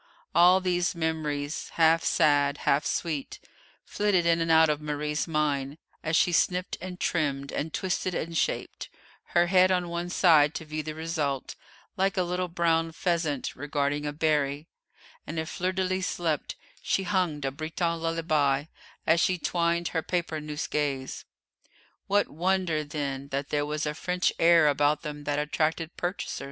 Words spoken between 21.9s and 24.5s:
What wonder, then, that there was a French